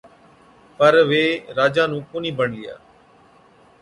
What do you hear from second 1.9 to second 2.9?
نُون ڪونهِي بڻلِيا،